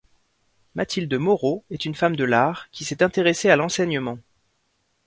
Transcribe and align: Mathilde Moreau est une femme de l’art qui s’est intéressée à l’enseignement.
Mathilde 0.73 1.13
Moreau 1.13 1.63
est 1.69 1.85
une 1.85 1.93
femme 1.93 2.15
de 2.15 2.23
l’art 2.23 2.69
qui 2.71 2.85
s’est 2.85 3.03
intéressée 3.03 3.51
à 3.51 3.55
l’enseignement. 3.55 4.17